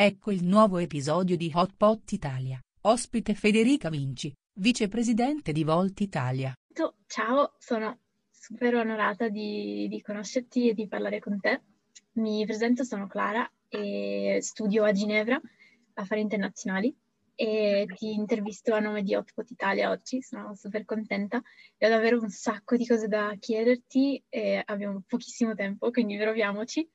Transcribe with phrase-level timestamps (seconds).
[0.00, 6.52] Ecco il nuovo episodio di Hot Pot Italia, ospite Federica Vinci, vicepresidente di Volt Italia.
[7.08, 7.98] Ciao, sono
[8.30, 11.62] super onorata di, di conoscerti e di parlare con te.
[12.12, 15.40] Mi presento, sono Clara e studio a Ginevra
[15.94, 16.96] affari internazionali
[17.34, 21.42] e ti intervisto a nome di Hotpot Italia oggi, sono super contenta
[21.76, 26.88] e ho davvero un sacco di cose da chiederti e abbiamo pochissimo tempo, quindi proviamoci.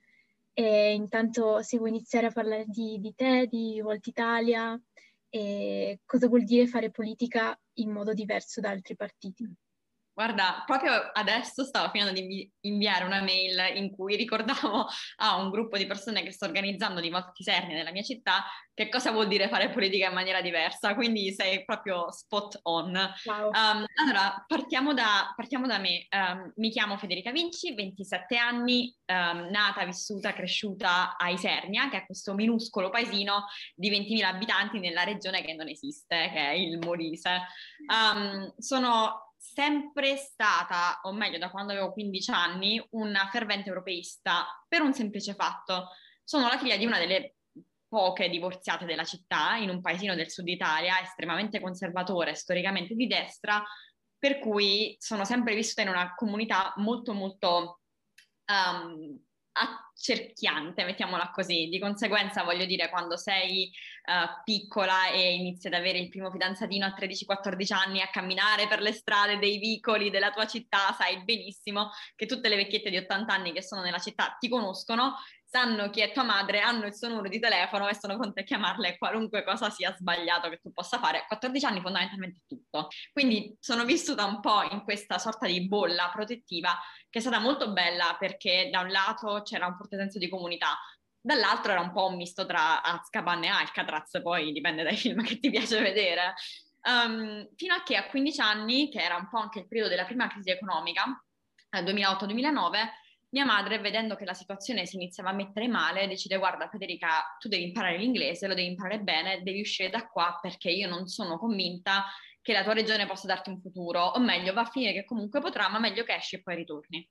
[0.55, 4.79] E intanto se vuoi iniziare a parlare di, di te, di Volt Italia
[5.29, 9.51] e cosa vuol dire fare politica in modo diverso da altri partiti.
[10.15, 15.75] Guarda, proprio adesso stavo finendo di inviare una mail in cui ricordavo a un gruppo
[15.75, 18.45] di persone che sto organizzando di Voltiserni nella mia città
[18.75, 22.91] che cosa vuol dire fare politica in maniera diversa, quindi sei proprio spot on.
[23.25, 23.47] Wow.
[23.47, 26.07] Um, allora, partiamo da, partiamo da me.
[26.09, 32.05] Um, mi chiamo Federica Vinci, 27 anni, um, nata, vissuta, cresciuta a Isernia, che è
[32.05, 37.41] questo minuscolo paesino di 20.000 abitanti nella regione che non esiste, che è il Molise.
[38.57, 44.93] sono sempre stata, o meglio da quando avevo 15 anni, una fervente europeista per un
[44.93, 45.89] semplice fatto.
[46.23, 47.35] Sono la figlia di una delle
[47.87, 53.63] poche divorziate della città, in un paesino del sud Italia, estremamente conservatore, storicamente di destra,
[54.17, 57.81] per cui sono sempre vissuta in una comunità molto molto
[58.47, 59.21] um,
[60.03, 61.69] accerchiante, mettiamola così.
[61.69, 63.71] Di conseguenza, voglio dire, quando sei
[64.05, 68.81] uh, piccola e inizi ad avere il primo fidanzatino a 13-14 anni a camminare per
[68.81, 73.33] le strade dei vicoli della tua città, sai benissimo che tutte le vecchiette di 80
[73.33, 75.15] anni che sono nella città ti conoscono
[75.53, 78.43] sanno chi è tua madre, hanno il suo numero di telefono e sono pronti a
[78.43, 81.19] chiamarle qualunque cosa sia sbagliato che tu possa fare.
[81.19, 82.87] A 14 anni fondamentalmente tutto.
[83.11, 86.75] Quindi sono vissuta un po' in questa sorta di bolla protettiva
[87.07, 90.75] che è stata molto bella perché da un lato c'era un forte senso di comunità,
[91.21, 95.37] dall'altro era un po' un misto tra Azkaban e Alcatraz, poi dipende dai film che
[95.37, 96.33] ti piace vedere.
[96.81, 100.05] Um, fino a che a 15 anni, che era un po' anche il periodo della
[100.05, 101.23] prima crisi economica,
[101.69, 103.01] eh, 2008-2009,
[103.33, 107.49] mia madre, vedendo che la situazione si iniziava a mettere male, decide: Guarda, Federica, tu
[107.49, 111.37] devi imparare l'inglese, lo devi imparare bene, devi uscire da qua perché io non sono
[111.37, 112.05] convinta
[112.41, 115.39] che la tua regione possa darti un futuro, o meglio, va a finire che comunque
[115.41, 117.09] potrà, ma meglio che esci e poi ritorni.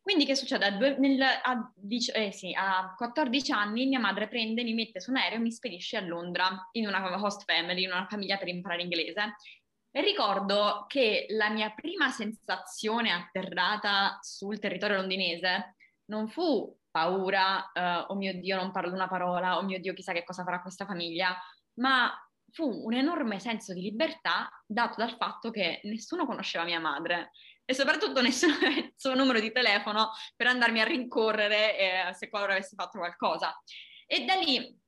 [0.00, 0.64] Quindi che succede?
[0.66, 1.72] A, due, nel, a,
[2.14, 5.52] eh sì, a, 14 anni mia madre prende, mi mette su un aereo e mi
[5.52, 9.36] spedisce a Londra in una host family, in una famiglia per imparare inglese
[10.00, 15.76] ricordo che la mia prima sensazione atterrata sul territorio londinese
[16.06, 20.12] non fu paura, uh, oh mio Dio, non parlo una parola, oh mio Dio, chissà
[20.12, 21.36] che cosa farà questa famiglia,
[21.74, 22.12] ma
[22.52, 27.30] fu un enorme senso di libertà dato dal fatto che nessuno conosceva mia madre
[27.64, 32.28] e soprattutto nessuno aveva il suo numero di telefono per andarmi a rincorrere eh, se
[32.28, 33.58] qualora avessi fatto qualcosa.
[34.06, 34.78] E da lì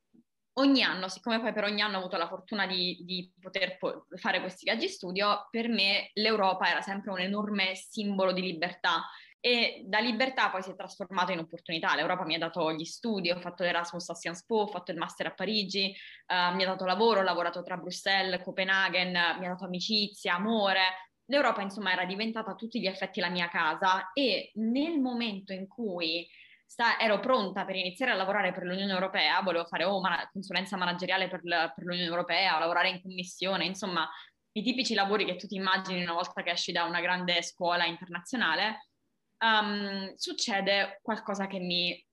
[0.55, 4.07] ogni anno, siccome poi per ogni anno ho avuto la fortuna di, di poter po-
[4.17, 9.05] fare questi viaggi studio, per me l'Europa era sempre un enorme simbolo di libertà
[9.41, 11.95] e da libertà poi si è trasformato in opportunità.
[11.95, 14.97] L'Europa mi ha dato gli studi, ho fatto l'Erasmus a Sciences Po, ho fatto il
[14.97, 15.95] master a Parigi,
[16.29, 20.81] uh, mi ha dato lavoro, ho lavorato tra Bruxelles, Copenaghen, mi ha dato amicizia, amore.
[21.27, 25.69] L'Europa insomma era diventata a tutti gli effetti la mia casa e nel momento in
[25.69, 26.27] cui
[26.65, 30.77] sta, ero pronta per iniziare a lavorare per l'Unione Europea, volevo fare oh, man- consulenza
[30.77, 34.09] manageriale per, la, per l'Unione Europea, lavorare in commissione, insomma
[34.53, 37.85] i tipici lavori che tu ti immagini una volta che esci da una grande scuola
[37.87, 38.89] internazionale,
[39.39, 42.07] um, succede qualcosa che mi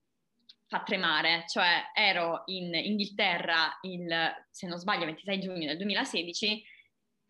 [0.66, 6.64] fa tremare, cioè ero in Inghilterra il, se non sbaglio, 26 giugno del 2016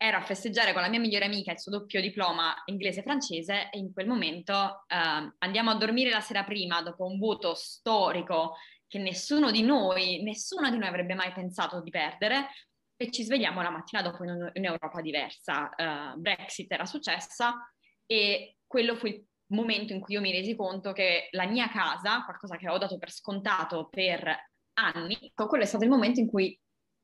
[0.03, 3.93] ero a festeggiare con la mia migliore amica il suo doppio diploma inglese-francese e in
[3.93, 8.55] quel momento eh, andiamo a dormire la sera prima dopo un voto storico
[8.85, 12.49] che nessuno di noi, nessuno di noi avrebbe mai pensato di perdere
[12.97, 15.69] e ci svegliamo la mattina dopo in un'Europa diversa.
[15.77, 17.65] Uh, Brexit era successa
[18.05, 22.25] e quello fu il momento in cui io mi resi conto che la mia casa,
[22.25, 24.35] qualcosa che ho dato per scontato per
[24.73, 26.59] anni, quello è stato il momento in cui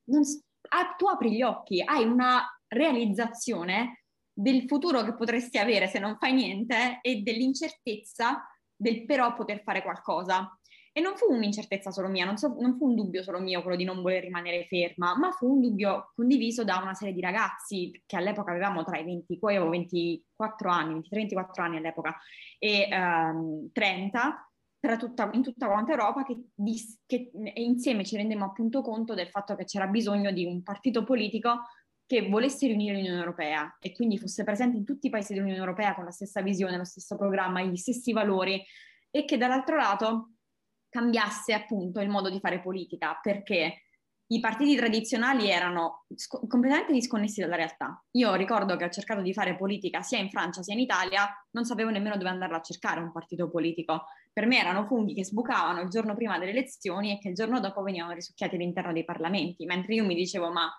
[0.09, 0.21] non,
[0.69, 6.17] ah, tu apri gli occhi, hai una realizzazione del futuro che potresti avere se non
[6.17, 10.57] fai niente e dell'incertezza del però poter fare qualcosa.
[10.91, 13.77] E non fu un'incertezza solo mia, non, so, non, fu un dubbio solo mio quello
[13.77, 18.01] di non voler rimanere ferma, ma fu un dubbio condiviso da una serie di ragazzi
[18.05, 22.17] che all'epoca avevamo tra i 20, poi avevo 24 anni, 23-24 anni all'epoca,
[22.57, 24.51] e um, 30,
[24.97, 26.45] tutta, in tutta quanta Europa che,
[27.05, 31.61] che insieme ci rendemmo appunto conto del fatto che c'era bisogno di un partito politico
[32.09, 35.93] che volesse riunire l'Unione Europea e quindi fosse presente in tutti i paesi dell'Unione Europea
[35.93, 38.65] con la stessa visione, lo stesso programma, gli stessi valori
[39.11, 40.31] e che dall'altro lato
[40.89, 43.83] cambiasse appunto il modo di fare politica, perché
[44.25, 48.03] i partiti tradizionali erano sc- completamente disconnessi dalla realtà.
[48.13, 51.63] Io ricordo che ho cercato di fare politica sia in Francia sia in Italia, non
[51.63, 54.05] sapevo nemmeno dove andarla a cercare un partito politico.
[54.33, 57.59] Per me erano funghi che sbucavano il giorno prima delle elezioni e che il giorno
[57.59, 60.71] dopo venivano risucchiati all'interno dei parlamenti, mentre io mi dicevo ma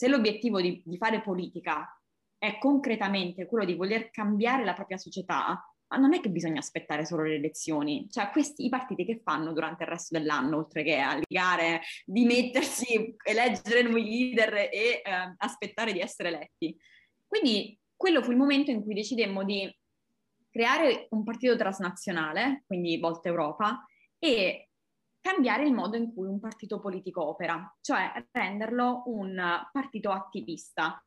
[0.00, 1.86] se l'obiettivo di, di fare politica
[2.38, 7.04] è concretamente quello di voler cambiare la propria società, ma non è che bisogna aspettare
[7.04, 11.00] solo le elezioni, cioè questi i partiti che fanno durante il resto dell'anno, oltre che
[11.00, 15.02] a ligare, dimettersi, eleggere nuovi leader e eh,
[15.36, 16.74] aspettare di essere eletti.
[17.26, 19.70] Quindi quello fu il momento in cui decidemmo di
[20.48, 23.84] creare un partito transnazionale, quindi Volta Europa,
[24.18, 24.69] e
[25.20, 29.40] cambiare il modo in cui un partito politico opera, cioè renderlo un
[29.70, 31.02] partito attivista,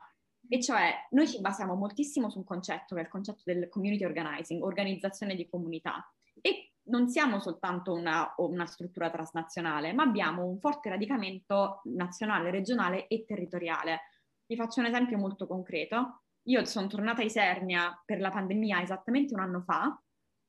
[0.47, 4.03] e cioè noi ci basiamo moltissimo su un concetto che è il concetto del community
[4.03, 6.05] organizing, organizzazione di comunità.
[6.41, 13.07] E non siamo soltanto una, una struttura transnazionale, ma abbiamo un forte radicamento nazionale, regionale
[13.07, 14.01] e territoriale.
[14.45, 16.23] Vi faccio un esempio molto concreto.
[16.47, 19.97] Io sono tornata a Isernia per la pandemia esattamente un anno fa.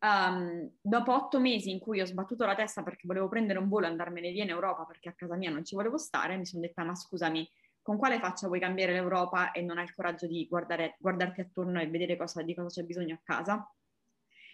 [0.05, 3.87] Um, dopo otto mesi in cui ho sbattuto la testa perché volevo prendere un volo
[3.87, 6.61] e andarmene via in Europa perché a casa mia non ci volevo stare, mi sono
[6.61, 7.49] detta ma scusami,
[7.81, 11.81] con quale faccia vuoi cambiare l'Europa e non hai il coraggio di guardare, guardarti attorno
[11.81, 13.75] e vedere cosa, di cosa c'è bisogno a casa?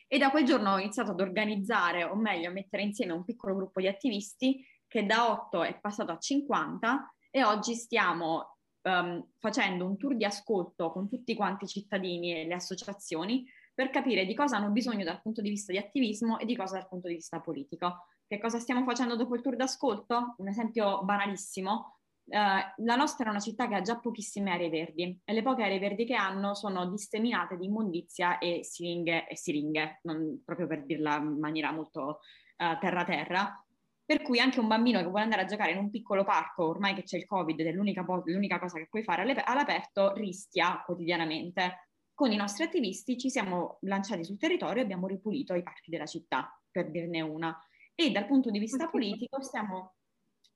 [0.07, 3.57] E da quel giorno ho iniziato ad organizzare, o meglio, a mettere insieme un piccolo
[3.57, 9.85] gruppo di attivisti che da 8 è passato a 50 e oggi stiamo um, facendo
[9.85, 13.45] un tour di ascolto con tutti quanti i cittadini e le associazioni
[13.81, 16.77] per capire di cosa hanno bisogno dal punto di vista di attivismo e di cosa
[16.77, 18.09] dal punto di vista politico.
[18.27, 20.35] Che cosa stiamo facendo dopo il tour d'ascolto?
[20.37, 21.95] Un esempio banalissimo,
[22.31, 25.65] Uh, la nostra è una città che ha già pochissime aree verdi e le poche
[25.65, 30.85] aree verdi che hanno sono disseminate di immondizia e siringhe, e siringhe non, proprio per
[30.85, 32.21] dirla in maniera molto
[32.59, 33.61] uh, terra-terra.
[34.05, 36.95] Per cui anche un bambino che vuole andare a giocare in un piccolo parco, ormai
[36.95, 40.83] che c'è il Covid ed è l'unica, po- l'unica cosa che puoi fare all'aperto, rischia
[40.85, 41.90] quotidianamente.
[42.21, 46.05] Con i nostri attivisti ci siamo lanciati sul territorio e abbiamo ripulito i parchi della
[46.05, 47.59] città, per dirne una.
[47.95, 49.95] E dal punto di vista politico stiamo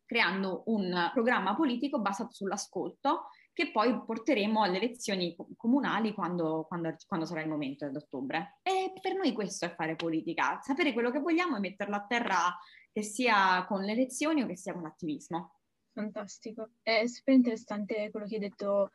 [0.05, 7.25] creando un programma politico basato sull'ascolto che poi porteremo alle elezioni comunali quando, quando, quando
[7.25, 8.59] sarà il momento ad ottobre.
[8.61, 12.59] E per noi questo è fare politica, sapere quello che vogliamo e metterlo a terra
[12.93, 15.61] che sia con le elezioni o che sia con l'attivismo.
[15.95, 18.91] Fantastico, è super interessante quello che hai detto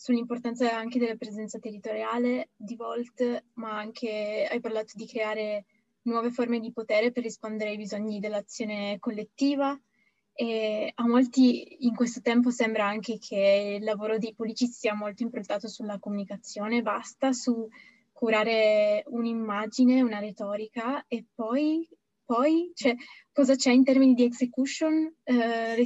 [0.00, 5.66] sull'importanza anche della presenza territoriale di Volt, ma anche hai parlato di creare
[6.04, 9.78] nuove forme di potere per rispondere ai bisogni dell'azione collettiva.
[10.32, 15.22] E a molti in questo tempo sembra anche che il lavoro dei politici sia molto
[15.22, 17.68] improntato sulla comunicazione, basta su
[18.10, 21.86] curare un'immagine, una retorica e poi,
[22.30, 22.94] poi cioè,
[23.32, 25.84] cosa c'è in termini di execution, eh,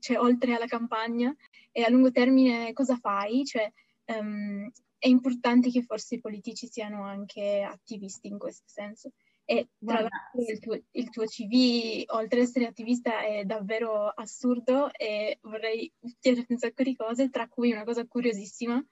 [0.00, 1.32] cioè, oltre alla campagna
[1.70, 3.44] e a lungo termine cosa fai?
[3.44, 3.70] Cioè,
[4.06, 4.68] um,
[4.98, 9.12] è importante che forse i politici siano anche attivisti in questo senso.
[9.44, 14.92] E tra l'altro il tuo, il tuo, CV, oltre ad essere attivista, è davvero assurdo
[14.92, 18.84] e vorrei chiederti un sacco di cose, tra cui una cosa curiosissima.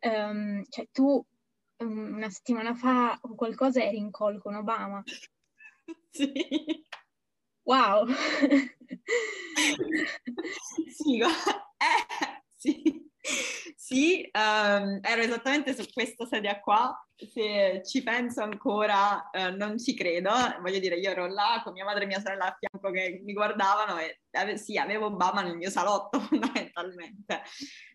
[0.00, 1.22] Um, cioè tu
[1.76, 5.02] um, una settimana fa o qualcosa eri in call con Obama.
[6.12, 6.84] Sì.
[7.64, 8.06] Wow!
[10.88, 13.04] sì, eh, sì.
[13.76, 19.94] Sì, um, ero esattamente su questa sedia qua, se ci penso ancora uh, non ci
[19.94, 23.20] credo, voglio dire io ero là con mia madre e mia sorella a fianco che
[23.24, 27.42] mi guardavano e ave- sì, avevo Obama nel mio salotto fondamentalmente.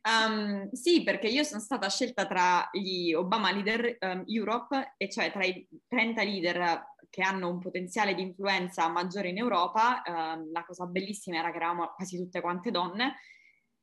[0.03, 5.31] Um, sì, perché io sono stata scelta tra gli Obama Leader um, Europe, e cioè
[5.31, 10.85] tra i 30 leader che hanno un potenziale di influenza maggiore in Europa, la cosa
[10.85, 13.15] bellissima era che eravamo quasi tutte quante donne,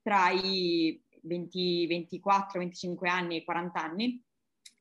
[0.03, 4.23] tra i 20, 24, 25 anni e 40 anni.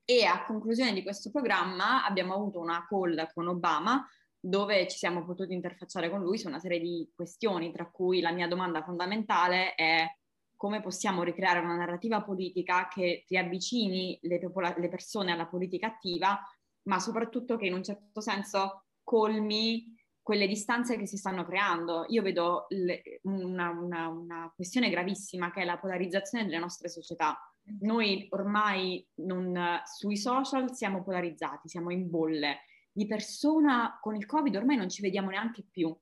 [0.05, 4.07] E a conclusione di questo programma abbiamo avuto una call con Obama
[4.39, 8.31] dove ci siamo potuti interfacciare con lui su una serie di questioni, tra cui la
[8.31, 10.07] mia domanda fondamentale è
[10.55, 16.39] come possiamo ricreare una narrativa politica che riavvicini le, popola- le persone alla politica attiva,
[16.87, 22.05] ma soprattutto che in un certo senso colmi quelle distanze che si stanno creando.
[22.09, 27.37] Io vedo le, una, una, una, questione gravissima che è la polarizzazione delle nostre società.
[27.79, 32.63] Noi ormai non, sui social siamo polarizzati, siamo in bolle.
[32.91, 35.97] Di persona con il Covid ormai non ci vediamo neanche più.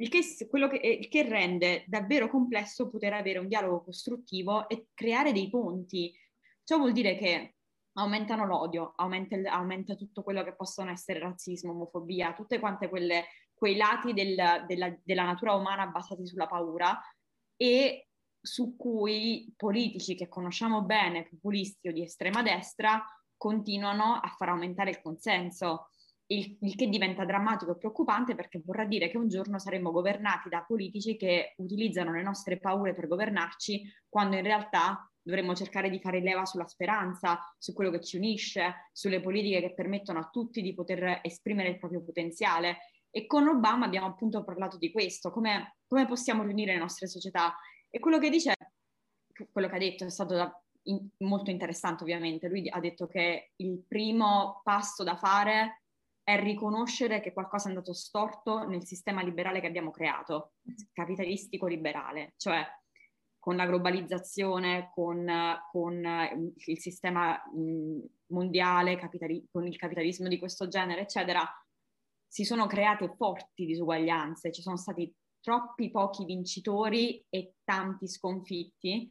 [0.00, 5.32] Il che, che, il che rende davvero complesso poter avere un dialogo costruttivo e creare
[5.32, 6.12] dei ponti.
[6.64, 7.57] Ciò vuol dire che
[7.98, 13.76] aumentano l'odio, aumenta, aumenta, tutto quello che possono essere razzismo, omofobia, tutte quante quelle quei
[13.76, 16.98] lati del, della, della, natura umana basati sulla paura
[17.56, 18.08] e
[18.40, 23.04] su cui politici che conosciamo bene, populisti o di estrema destra,
[23.36, 25.90] continuano a far aumentare il consenso,
[26.26, 30.48] il, il, che diventa drammatico e preoccupante perché vorrà dire che un giorno saremo governati
[30.48, 36.00] da politici che utilizzano le nostre paure per governarci, quando in realtà dovremmo cercare di
[36.00, 40.62] fare leva sulla speranza, su quello che ci unisce, sulle politiche che permettono a tutti
[40.62, 42.78] di poter esprimere il proprio potenziale.
[43.10, 47.54] E con Obama abbiamo appunto parlato di questo, come, come possiamo riunire le nostre società.
[47.90, 48.54] E quello che dice,
[49.52, 52.48] quello che ha detto è stato da, in, molto interessante ovviamente.
[52.48, 55.82] Lui ha detto che il primo passo da fare
[56.22, 60.52] è riconoscere che qualcosa è andato storto nel sistema liberale che abbiamo creato,
[60.92, 62.66] capitalistico liberale, cioè
[63.48, 65.26] con la globalizzazione, con,
[65.72, 67.42] con eh, il sistema
[68.26, 71.42] mondiale, capitali- con il capitalismo di questo genere, eccetera,
[72.26, 79.08] si sono create forti disuguaglianze, ci sono stati troppi pochi vincitori e tanti sconfitti.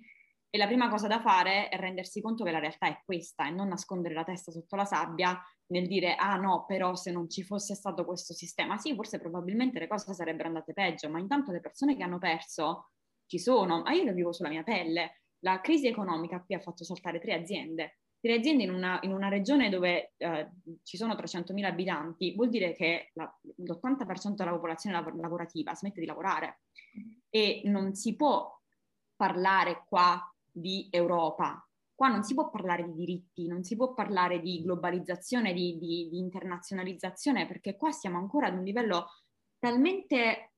[0.51, 3.49] E la prima cosa da fare è rendersi conto che la realtà è questa e
[3.49, 7.41] non nascondere la testa sotto la sabbia nel dire ah no, però se non ci
[7.41, 11.59] fosse stato questo sistema, sì, forse probabilmente le cose sarebbero andate peggio, ma intanto le
[11.59, 12.91] persone che hanno perso
[13.27, 15.21] ci sono, ma io lo vivo sulla mia pelle.
[15.39, 17.99] La crisi economica qui ha fatto saltare tre aziende.
[18.19, 20.49] Tre aziende in una, in una regione dove eh,
[20.83, 26.07] ci sono 300.000 abitanti, vuol dire che la, l'80% della popolazione lav- lavorativa smette di
[26.07, 26.61] lavorare
[27.29, 28.59] e non si può
[29.15, 30.19] parlare qua
[30.51, 31.61] di Europa.
[31.93, 36.09] Qua non si può parlare di diritti, non si può parlare di globalizzazione, di, di,
[36.09, 39.07] di internazionalizzazione, perché qua siamo ancora ad un livello
[39.59, 40.53] talmente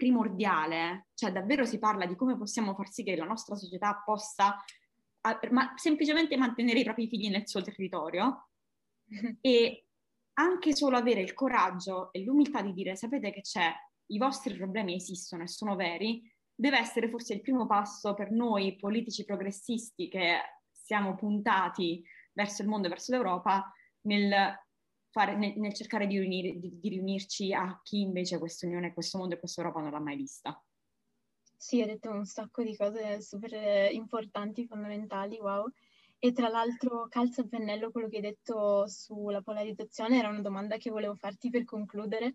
[0.00, 4.56] primordiale, cioè davvero si parla di come possiamo far sì che la nostra società possa
[5.50, 8.48] ma, semplicemente mantenere i propri figli nel suo territorio
[9.42, 9.84] e
[10.38, 13.70] anche solo avere il coraggio e l'umiltà di dire sapete che c'è,
[14.06, 16.22] i vostri problemi esistono e sono veri,
[16.54, 20.38] deve essere forse il primo passo per noi politici progressisti che
[20.70, 22.02] siamo puntati
[22.32, 23.70] verso il mondo e verso l'Europa
[24.06, 24.32] nel
[25.10, 29.18] fare, nel, nel cercare di, riunire, di, di, riunirci a chi invece questa unione, questo
[29.18, 30.62] mondo e questa Europa non l'ha mai vista.
[31.56, 35.70] Sì, hai detto un sacco di cose super importanti, fondamentali, wow.
[36.18, 40.76] E tra l'altro calza a pennello quello che hai detto sulla polarizzazione, era una domanda
[40.76, 42.34] che volevo farti per concludere,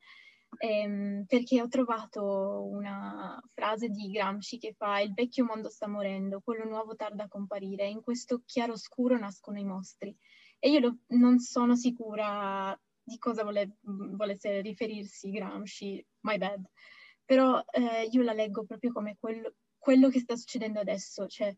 [0.57, 6.41] ehm, perché ho trovato una frase di Gramsci che fa il vecchio mondo sta morendo,
[6.41, 10.15] quello nuovo tarda a comparire, in questo chiaroscuro nascono i mostri.
[10.65, 16.65] E io lo, non sono sicura di cosa vole, volesse riferirsi Gramsci, my bad,
[17.23, 21.55] però eh, io la leggo proprio come quello, quello che sta succedendo adesso, cioè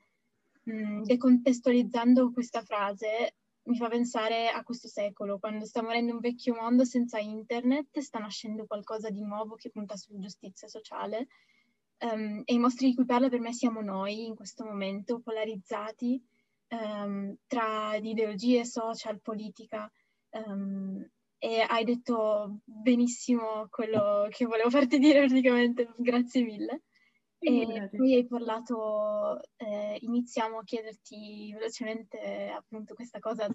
[0.63, 3.35] mh, decontestualizzando questa frase
[3.67, 8.19] mi fa pensare a questo secolo, quando sta morendo un vecchio mondo senza internet, sta
[8.19, 11.27] nascendo qualcosa di nuovo che punta sulla giustizia sociale.
[11.99, 16.21] Um, e i mostri di cui parla per me siamo noi in questo momento, polarizzati,
[16.69, 19.91] um, tra ideologie social, politica.
[20.29, 21.07] Um,
[21.39, 26.83] e hai detto benissimo quello che volevo farti dire praticamente, grazie mille.
[27.39, 33.47] E poi hai parlato, eh, iniziamo a chiederti velocemente appunto questa cosa,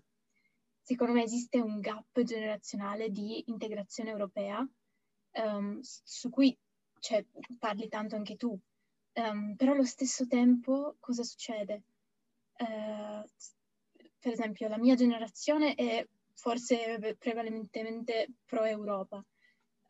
[0.81, 4.65] secondo me esiste un gap generazionale di integrazione europea
[5.33, 6.57] um, su cui
[7.01, 7.25] cioè,
[7.59, 8.57] parli tanto anche tu,
[9.15, 11.83] um, però allo stesso tempo cosa succede?
[12.57, 13.25] Eh,
[14.19, 19.25] per esempio la mia generazione è forse prevalentemente pro-Europa,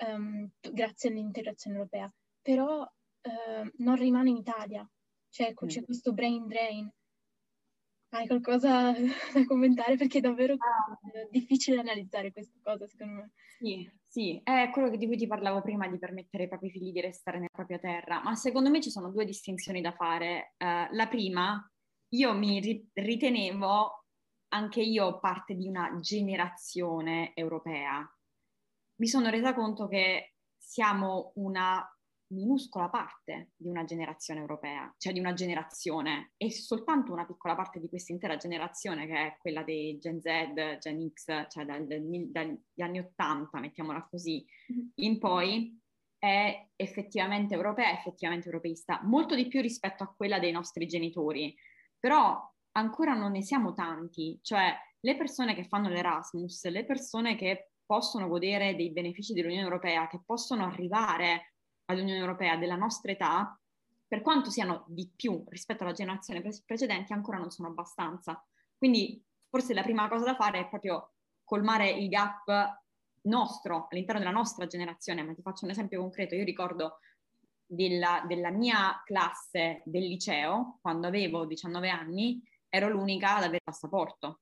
[0.06, 4.88] um, grazie all'integrazione europea, però uh, non rimane in Italia,
[5.30, 5.66] cioè mm.
[5.68, 6.90] c'è questo brain drain.
[8.10, 8.92] Hai qualcosa
[9.32, 9.96] da commentare?
[9.96, 10.98] Perché è davvero ah.
[11.30, 13.30] difficile analizzare questa cosa, secondo me.
[13.58, 17.00] Sì, sì, è quello di cui ti parlavo prima, di permettere ai propri figli di
[17.00, 20.54] restare nella propria terra, ma secondo me ci sono due distinzioni da fare.
[20.58, 21.71] Uh, la prima
[22.14, 24.04] io mi ritenevo
[24.48, 28.06] anche io parte di una generazione europea.
[28.96, 31.86] Mi sono resa conto che siamo una
[32.32, 37.78] minuscola parte di una generazione europea, cioè di una generazione, e soltanto una piccola parte
[37.78, 42.82] di questa intera generazione, che è quella dei Gen Z, Gen X, cioè dal, dagli
[42.82, 44.86] anni 80, mettiamola così, mm-hmm.
[44.96, 45.80] in poi,
[46.18, 51.54] è effettivamente europea, effettivamente europeista, molto di più rispetto a quella dei nostri genitori
[52.02, 52.36] però
[52.72, 58.26] ancora non ne siamo tanti, cioè le persone che fanno l'Erasmus, le persone che possono
[58.26, 61.54] godere dei benefici dell'Unione Europea, che possono arrivare
[61.84, 63.56] all'Unione Europea della nostra età,
[64.04, 68.44] per quanto siano di più rispetto alla generazione pre- precedente, ancora non sono abbastanza.
[68.76, 71.12] Quindi forse la prima cosa da fare è proprio
[71.44, 72.82] colmare il gap
[73.28, 76.98] nostro, all'interno della nostra generazione, ma ti faccio un esempio concreto, io ricordo
[77.72, 84.40] della, della, mia classe del liceo, quando avevo 19 anni, ero l'unica ad avere passaporto,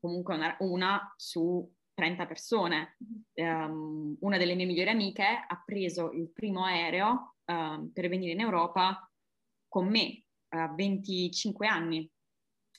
[0.00, 2.96] comunque una, una su 30 persone.
[3.34, 8.40] Um, una delle mie migliori amiche ha preso il primo aereo uh, per venire in
[8.40, 9.08] Europa
[9.68, 12.10] con me a uh, 25 anni.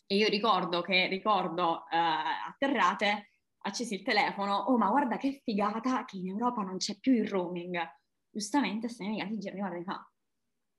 [0.06, 3.30] E io ricordo che, ricordo uh, atterrate,
[3.66, 7.28] accesi il telefono, oh ma guarda che figata che in Europa non c'è più il
[7.28, 7.80] roaming.
[8.34, 10.12] Giustamente questa mia amica si gira e guarda e fa,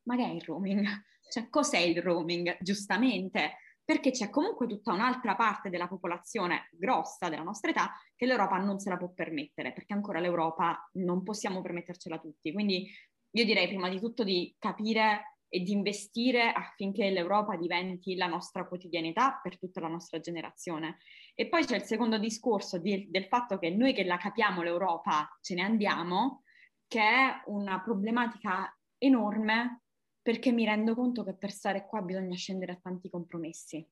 [0.03, 0.85] ma che è il roaming?
[1.35, 2.59] Cioè cos'è il roaming?
[2.61, 8.59] Giustamente, perché c'è comunque tutta un'altra parte della popolazione grossa della nostra età che l'Europa
[8.59, 12.53] non se la può permettere, perché ancora l'Europa non possiamo permettercela tutti.
[12.53, 12.89] Quindi
[13.31, 18.67] io direi prima di tutto di capire e di investire affinché l'Europa diventi la nostra
[18.67, 20.99] quotidianità per tutta la nostra generazione.
[21.35, 25.29] E poi c'è il secondo discorso di, del fatto che noi che la capiamo l'Europa
[25.41, 26.43] ce ne andiamo,
[26.87, 29.83] che è una problematica enorme
[30.23, 33.87] perché mi rendo conto che per stare qua bisogna scendere a tanti compromessi.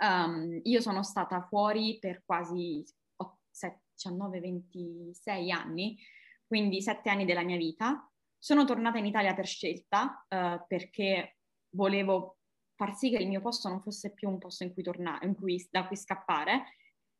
[0.00, 2.84] Um, io sono stata fuori per quasi
[3.98, 5.98] 19, 26 anni,
[6.46, 8.08] quindi 7 anni della mia vita.
[8.38, 11.38] Sono tornata in Italia per scelta uh, perché
[11.70, 12.38] volevo
[12.76, 15.34] far sì che il mio posto non fosse più un posto in cui tornare, in
[15.34, 16.76] cui, da cui scappare,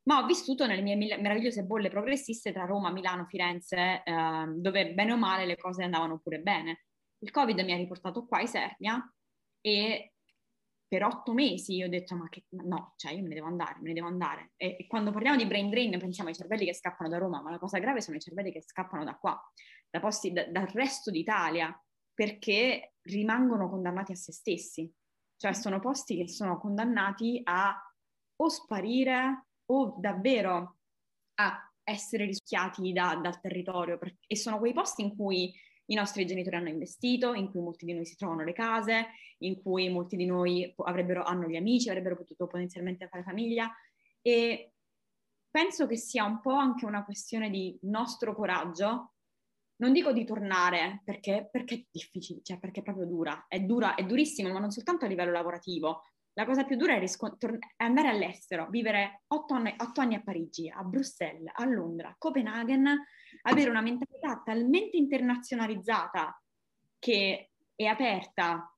[0.09, 5.13] ma ho vissuto nelle mie meravigliose bolle progressiste tra Roma, Milano, Firenze, eh, dove bene
[5.13, 6.87] o male le cose andavano pure bene.
[7.19, 9.15] Il Covid mi ha riportato qua a Isernia
[9.61, 10.15] e
[10.89, 13.81] per otto mesi io ho detto ma che no, cioè io me ne devo andare,
[13.83, 14.53] me ne devo andare.
[14.57, 17.51] E, e, quando parliamo di brain drain pensiamo ai cervelli che scappano da Roma, ma
[17.51, 19.39] la cosa grave sono i cervelli che scappano da qua,
[19.91, 21.71] da posti, da, dal resto d'Italia,
[22.15, 24.91] perché rimangono condannati a se stessi.
[25.37, 27.79] Cioè sono posti che sono condannati a
[28.41, 30.79] o sparire o davvero
[31.35, 33.99] a essere rischiati da, dal territorio.
[34.27, 35.53] E sono quei posti in cui
[35.91, 39.61] i nostri genitori hanno investito, in cui molti di noi si trovano le case, in
[39.63, 43.73] cui molti di noi hanno gli amici, avrebbero potuto potenzialmente fare famiglia
[44.21, 44.73] e
[45.51, 49.15] penso che sia un po' anche una questione di nostro coraggio.
[49.77, 53.95] Non dico di tornare perché, perché è difficile, cioè perché è proprio dura, è dura,
[53.95, 56.03] è durissima, ma non soltanto a livello lavorativo,
[56.39, 60.15] la cosa più dura è, riscon- tor- è andare all'estero, vivere otto anni, otto anni,
[60.15, 62.89] a Parigi, a Bruxelles, a Londra, a Copenaghen,
[63.43, 66.41] avere una mentalità talmente internazionalizzata
[67.01, 68.73] che è aperta,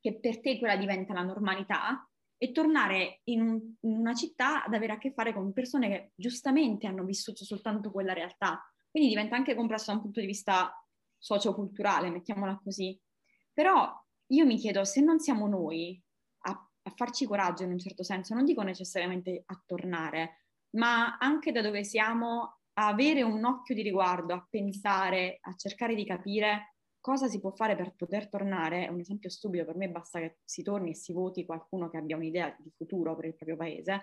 [0.00, 4.72] che per te quella diventa la normalità, e tornare in, un, in una città ad
[4.72, 8.66] avere a che fare con persone che giustamente hanno vissuto soltanto quella realtà.
[8.90, 10.74] Quindi diventa anche complesso da un punto di vista
[11.18, 12.98] socioculturale, mettiamola così.
[13.52, 13.92] Però
[14.28, 16.02] io mi chiedo se non siamo noi
[16.86, 20.44] a farci coraggio in un certo senso, non dico necessariamente a tornare,
[20.76, 25.94] ma anche da dove siamo a avere un occhio di riguardo, a pensare, a cercare
[25.94, 28.86] di capire cosa si può fare per poter tornare.
[28.86, 31.98] È un esempio stupido, per me basta che si torni e si voti qualcuno che
[31.98, 34.02] abbia un'idea di futuro per il proprio paese.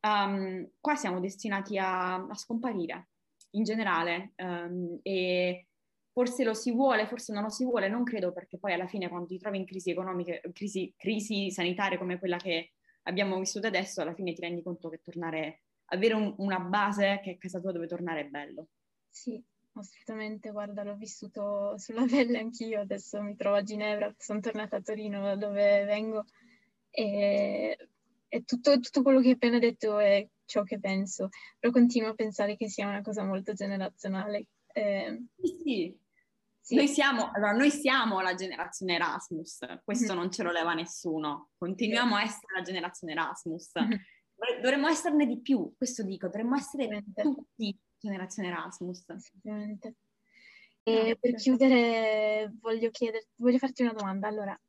[0.00, 3.10] Um, qua siamo destinati a, a scomparire
[3.50, 5.68] in generale um, e
[6.12, 9.08] forse lo si vuole, forse non lo si vuole, non credo perché poi alla fine
[9.08, 12.72] quando ti trovi in crisi economiche, crisi, crisi sanitarie come quella che
[13.04, 17.32] abbiamo vissuto adesso, alla fine ti rendi conto che tornare, avere un, una base che
[17.32, 18.68] è casa tua dove tornare è bello.
[19.08, 24.76] Sì, assolutamente, guarda, l'ho vissuto sulla pelle anch'io, adesso mi trovo a Ginevra, sono tornata
[24.76, 26.26] a Torino da dove vengo
[26.90, 27.88] e,
[28.28, 32.14] e tutto, tutto quello che hai appena detto è ciò che penso, però continuo a
[32.14, 34.46] pensare che sia una cosa molto generazionale.
[34.74, 35.98] Eh, sì,
[36.62, 36.76] sì.
[36.76, 41.50] Noi, siamo, allora, noi siamo la generazione Erasmus, questo mm non ce lo leva nessuno,
[41.58, 43.72] continuiamo a essere la generazione Erasmus.
[43.80, 43.92] mm
[44.60, 49.08] Dovremmo esserne di più, questo dico, dovremmo essere tutti generazione Erasmus.
[49.08, 49.94] Assolutamente.
[50.82, 54.26] E per chiudere voglio, chieder, voglio farti una domanda.
[54.26, 54.60] Allora,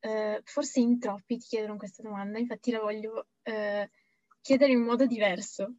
[0.00, 3.90] eh, forse in troppi ti chiedono questa domanda, infatti la voglio eh,
[4.40, 5.74] chiedere in modo diverso.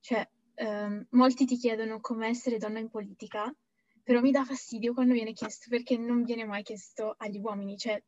[0.00, 3.54] Cioè, eh, molti ti chiedono come essere donna in politica
[4.02, 8.02] però mi dà fastidio quando viene chiesto perché non viene mai chiesto agli uomini, cioè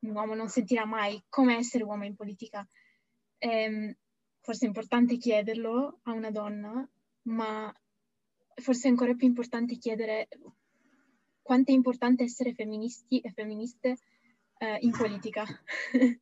[0.00, 2.66] un uomo non sentirà mai come essere uomo in politica.
[3.38, 3.94] Ehm,
[4.40, 6.88] forse è importante chiederlo a una donna,
[7.22, 7.72] ma
[8.54, 10.28] forse è ancora più importante chiedere
[11.42, 13.96] quanto è importante essere femministi e femministe
[14.58, 15.44] eh, in politica.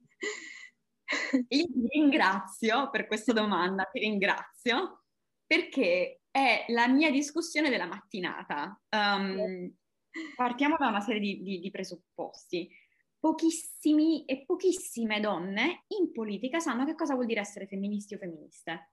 [1.49, 5.05] Io ti ringrazio per questa domanda, ti ringrazio
[5.47, 8.79] perché è la mia discussione della mattinata.
[8.91, 9.75] Um,
[10.35, 12.69] partiamo da una serie di, di, di presupposti.
[13.19, 18.91] Pochissimi e pochissime donne in politica sanno che cosa vuol dire essere femministi o femministe.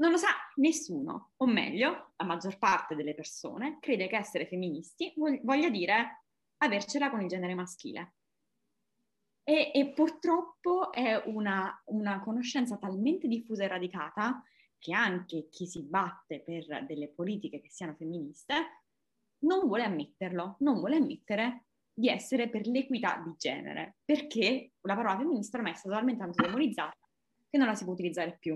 [0.00, 5.14] Non lo sa nessuno, o meglio, la maggior parte delle persone crede che essere femministi
[5.42, 6.24] voglia dire
[6.56, 8.14] avercela con il genere maschile.
[9.44, 14.42] E, e purtroppo è una, una conoscenza talmente diffusa e radicata
[14.82, 18.54] che anche chi si batte per delle politiche che siano femministe
[19.44, 25.18] non vuole ammetterlo, non vuole ammettere di essere per l'equità di genere, perché la parola
[25.18, 26.96] femminista ormai è stata talmente tanto demonizzata
[27.48, 28.54] che non la si può utilizzare più.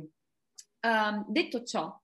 [0.80, 1.96] Um, detto ciò,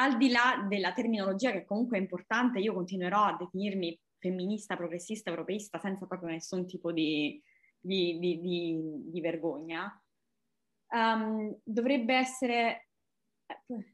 [0.00, 5.30] al di là della terminologia che comunque è importante, io continuerò a definirmi femminista, progressista,
[5.30, 7.40] europeista senza proprio nessun tipo di,
[7.78, 10.02] di, di, di vergogna,
[10.88, 12.87] um, dovrebbe essere...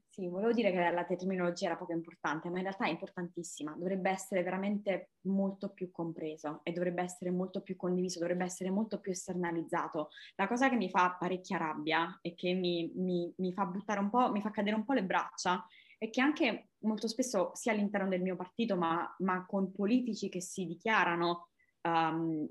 [0.09, 3.75] Sì, volevo dire che la terminologia era poco importante, ma in realtà è importantissima.
[3.77, 9.01] Dovrebbe essere veramente molto più compreso e dovrebbe essere molto più condiviso, dovrebbe essere molto
[9.01, 10.11] più esternalizzato.
[10.37, 14.11] La cosa che mi fa parecchia rabbia e che mi, mi, mi fa buttare un
[14.11, 15.65] po', mi fa cadere un po' le braccia
[15.99, 20.41] è che anche molto spesso, sia all'interno del mio partito, ma, ma con politici che
[20.41, 21.49] si dichiarano
[21.83, 22.47] um,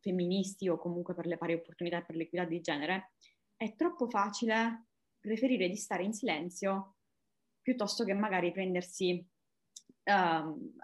[0.00, 3.12] femministi o comunque per le pari opportunità e per l'equità di genere,
[3.56, 4.88] è troppo facile
[5.22, 6.96] preferire di stare in silenzio
[7.62, 9.24] piuttosto che magari prendersi
[10.04, 10.76] um,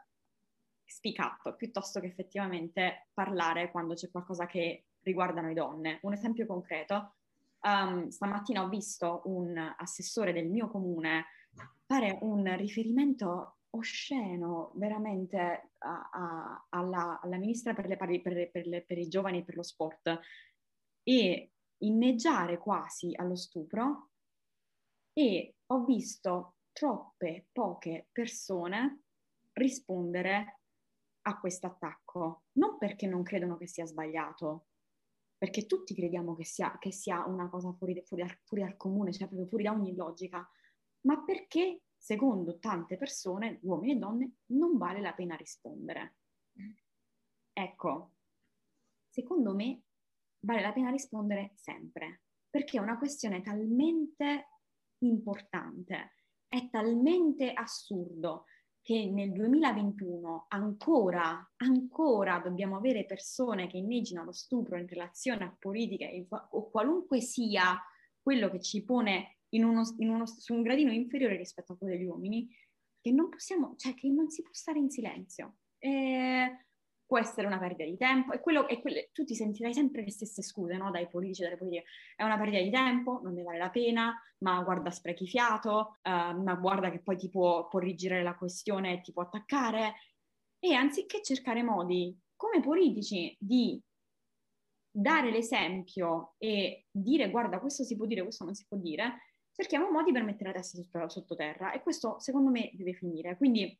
[0.84, 5.98] speak up, piuttosto che effettivamente parlare quando c'è qualcosa che riguarda noi donne.
[6.02, 7.16] Un esempio concreto,
[7.62, 11.26] um, stamattina ho visto un assessore del mio comune
[11.84, 18.66] fare un riferimento osceno veramente a, a, alla, alla, ministra per, le pari, per, per,
[18.66, 20.20] le, per i giovani e per lo sport
[21.02, 24.07] e inneggiare quasi allo stupro
[25.18, 29.02] e ho visto troppe poche persone
[29.54, 30.60] rispondere
[31.22, 34.68] a questo attacco, non perché non credono che sia sbagliato,
[35.36, 39.12] perché tutti crediamo che sia, che sia una cosa fuori, fuori, al, fuori al comune,
[39.12, 40.48] cioè proprio fuori da ogni logica,
[41.00, 46.18] ma perché secondo tante persone, uomini e donne, non vale la pena rispondere.
[47.52, 48.12] Ecco,
[49.08, 49.82] secondo me
[50.44, 54.46] vale la pena rispondere sempre, perché è una questione talmente
[55.00, 56.12] importante,
[56.48, 58.44] è talmente assurdo
[58.80, 65.56] che nel 2021 ancora, ancora dobbiamo avere persone che inneggiano lo stupro in relazione a
[65.58, 66.06] politica
[66.50, 67.78] o qualunque sia
[68.20, 72.48] quello che ci pone uno, uno, su un gradino inferiore rispetto a quello degli uomini,
[73.00, 75.58] che non possiamo, cioè che non si può stare in silenzio.
[75.78, 76.67] E
[77.08, 80.42] può essere una perdita di tempo, e quello, e tu ti sentirai sempre le stesse
[80.42, 80.90] scuse no?
[80.90, 81.86] dai politici, dalle politiche.
[82.14, 86.42] È una perdita di tempo, non ne vale la pena, ma guarda sprechi fiato, uh,
[86.42, 89.94] ma guarda che poi ti può, può rigirare la questione e ti può attaccare.
[90.58, 93.82] E anziché cercare modi come politici di
[94.90, 99.90] dare l'esempio e dire guarda questo si può dire, questo non si può dire, cerchiamo
[99.90, 103.36] modi per mettere la testa sotto, sottoterra e questo secondo me deve finire.
[103.38, 103.74] Quindi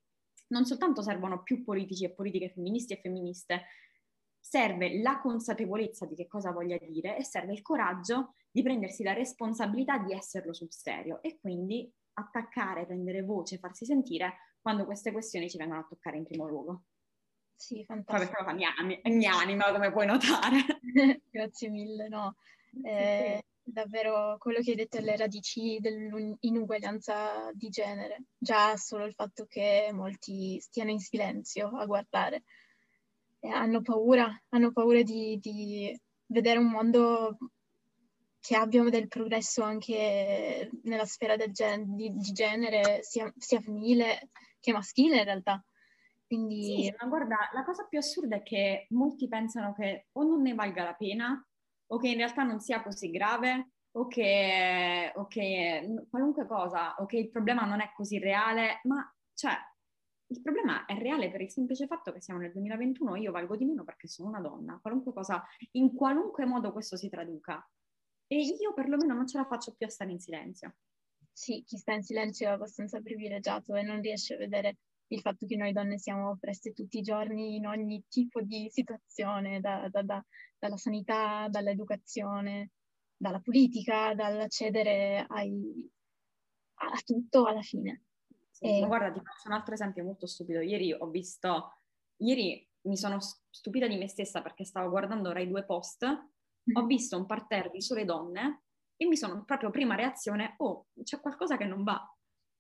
[0.48, 3.64] non soltanto servono più politici e politiche femministi e femministe,
[4.40, 9.12] serve la consapevolezza di che cosa voglia dire e serve il coraggio di prendersi la
[9.12, 15.48] responsabilità di esserlo sul serio e quindi attaccare, prendere voce, farsi sentire quando queste questioni
[15.48, 16.82] ci vengono a toccare in primo luogo.
[17.54, 18.44] Sì, fantastico.
[18.52, 20.80] Mi, anima, come puoi notare.
[21.30, 22.36] Grazie mille, no.
[22.82, 29.14] Eh, davvero quello che hai detto è le radici dell'inuguaglianza di genere, già solo il
[29.14, 32.44] fatto che molti stiano in silenzio a guardare
[33.40, 37.38] e hanno paura, hanno paura di, di vedere un mondo
[38.40, 44.72] che abbia del progresso anche nella sfera gen- di, di, genere, sia, sia, femminile che
[44.72, 45.62] maschile in realtà.
[46.26, 46.84] Quindi...
[46.84, 50.54] Sì, ma guarda, la cosa più assurda è che molti pensano che o non ne
[50.54, 51.47] valga la pena
[51.90, 57.06] o che in realtà non sia così grave o che, o che qualunque cosa, o
[57.06, 59.52] che il problema non è così reale, ma cioè
[60.30, 63.56] il problema è reale per il semplice fatto che siamo nel 2021 e io valgo
[63.56, 67.66] di meno perché sono una donna, qualunque cosa, in qualunque modo questo si traduca.
[68.26, 70.76] E io perlomeno non ce la faccio più a stare in silenzio.
[71.32, 74.76] Sì, chi sta in silenzio è abbastanza privilegiato e non riesce a vedere
[75.08, 79.60] il fatto che noi donne siamo oppresse tutti i giorni in ogni tipo di situazione,
[79.60, 80.24] da, da, da,
[80.58, 82.70] dalla sanità, dall'educazione,
[83.16, 85.90] dalla politica, dall'accedere ai,
[86.74, 88.04] a tutto alla fine.
[88.50, 88.86] Sì, e...
[88.86, 90.60] guarda, ti faccio un altro esempio molto stupido.
[90.60, 91.80] Ieri ho visto,
[92.18, 93.18] ieri mi sono
[93.50, 96.76] stupita di me stessa perché stavo guardando Rai due post, mm.
[96.76, 98.64] ho visto un parterre di sole donne
[98.96, 102.00] e mi sono proprio prima reazione, oh, c'è qualcosa che non va.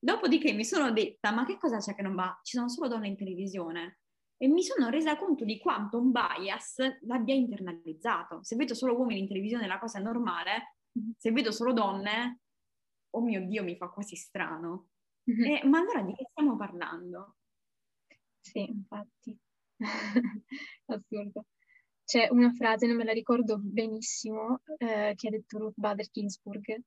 [0.00, 2.38] Dopodiché mi sono detta, ma che cosa c'è che non va?
[2.42, 4.00] Ci sono solo donne in televisione.
[4.36, 8.44] E mi sono resa conto di quanto un bias l'abbia internalizzato.
[8.44, 10.76] Se vedo solo uomini in televisione la cosa è normale,
[11.16, 12.40] se vedo solo donne,
[13.10, 14.90] oh mio Dio, mi fa quasi strano.
[15.28, 15.44] Mm-hmm.
[15.44, 17.36] E, ma allora di che stiamo parlando?
[18.40, 19.36] Sì, infatti.
[20.86, 21.46] Assurdo.
[22.04, 26.80] C'è una frase, non me la ricordo benissimo, eh, che ha detto Ruth Bader Ginsburg.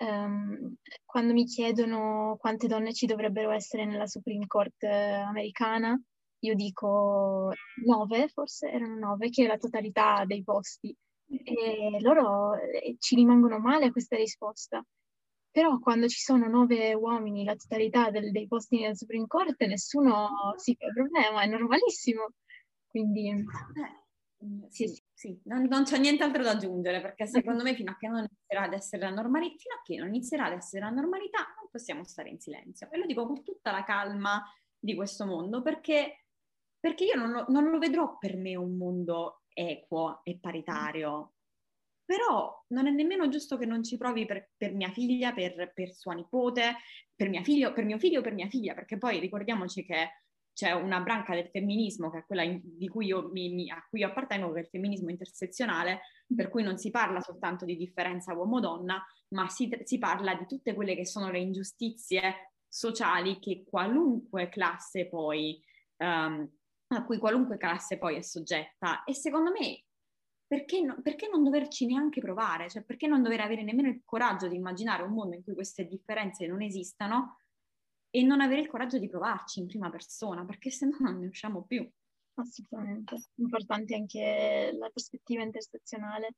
[0.00, 6.00] Um, quando mi chiedono quante donne ci dovrebbero essere nella Supreme Court eh, americana,
[6.38, 7.52] io dico
[7.84, 10.96] nove, forse erano nove, che è la totalità dei posti.
[11.26, 14.82] E loro eh, ci rimangono male a questa risposta.
[15.50, 20.28] Però quando ci sono nove uomini, la totalità del, dei posti nella Supreme Court, nessuno
[20.56, 22.30] si fa problema, è normalissimo.
[22.86, 23.28] Quindi...
[23.28, 25.38] Eh, sì, sì, sì.
[25.44, 28.72] Non, non, c'è nient'altro da aggiungere, perché secondo me fino a che non inizierà ad
[28.72, 32.30] essere la normalità, fino a che non inizierà ad essere la normalità, non possiamo stare
[32.30, 32.90] in silenzio.
[32.90, 34.42] E lo dico con tutta la calma
[34.78, 36.24] di questo mondo, perché,
[36.80, 41.34] perché io non lo, non lo vedrò per me un mondo equo e paritario
[42.10, 45.92] però non è nemmeno giusto che non ci provi per, per mia figlia, per, per,
[45.92, 46.74] sua nipote,
[47.14, 50.10] per, mia figlio, per mio figlio o per mia figlia, perché poi ricordiamoci che
[50.52, 54.00] c'è una branca del femminismo, che è quella in, cui io mi, mi, a cui
[54.00, 56.00] io appartengo, che è il femminismo intersezionale,
[56.34, 60.74] per cui non si parla soltanto di differenza uomo-donna, ma si, si parla di tutte
[60.74, 65.62] quelle che sono le ingiustizie sociali che qualunque classe poi,
[65.98, 66.48] um,
[66.88, 69.04] a cui qualunque classe poi è soggetta.
[69.04, 69.84] E secondo me
[70.50, 72.68] perché, no, perché, non doverci neanche provare?
[72.68, 75.86] Cioè, perché non dover avere nemmeno il coraggio di immaginare un mondo in cui queste
[75.86, 77.36] differenze non esistano
[78.10, 81.28] e non avere il coraggio di provarci in prima persona, perché se no non ne
[81.28, 81.88] usciamo più.
[82.34, 83.30] Assolutamente.
[83.36, 86.34] Importante anche la prospettiva intersezionale,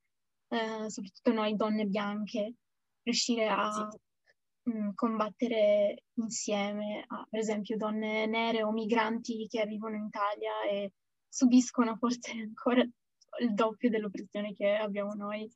[0.49, 2.55] eh, soprattutto noi donne bianche,
[3.03, 4.71] riuscire a sì.
[4.71, 10.63] mh, mm, combattere insieme, a, per esempio donne nere o migranti che arrivano in Italia
[10.69, 10.93] e
[11.27, 15.51] subiscono forse ancora il doppio dell'oppressione che abbiamo noi.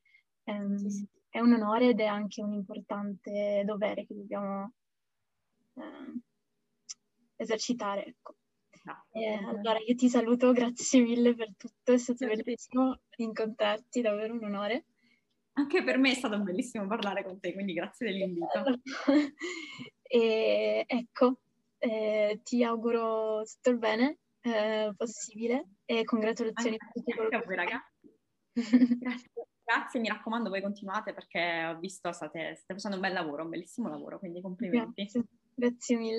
[0.44, 1.06] Um, sì.
[1.28, 4.72] È un onore ed è anche un importante dovere che dobbiamo
[5.76, 6.20] uh,
[7.36, 8.04] esercitare.
[8.06, 8.34] Ecco.
[8.84, 9.04] No.
[9.10, 12.42] Eh, allora io ti saluto, grazie mille per tutto, è stato grazie.
[12.44, 14.84] bellissimo incontrarti, davvero un onore.
[15.54, 18.80] Anche per me è stato bellissimo parlare con te, quindi grazie dell'invito.
[20.02, 21.40] e ecco,
[21.78, 28.14] eh, ti auguro tutto il bene eh, possibile e congratulazioni a tutti a voi ragazzi.
[29.00, 29.30] grazie.
[29.64, 33.50] grazie, mi raccomando voi continuate perché ho visto state, state facendo un bel lavoro, un
[33.50, 35.02] bellissimo lavoro, quindi complimenti.
[35.02, 35.24] Grazie,
[35.56, 36.14] grazie mille.